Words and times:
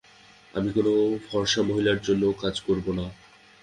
আমি 0.53 0.69
কোনো 0.75 0.91
ফর্সা 1.27 1.61
মহিলার 1.69 1.99
জন্যও 2.07 2.39
কাজ 2.43 2.55
করবো 2.67 2.91
না। 2.93 3.05